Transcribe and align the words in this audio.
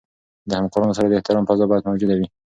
د 0.49 0.51
همکارانو 0.59 0.95
سره 0.97 1.07
د 1.07 1.13
احترام 1.17 1.43
فضا 1.49 1.65
باید 1.69 1.87
موجوده 1.89 2.13
وي. 2.17 2.27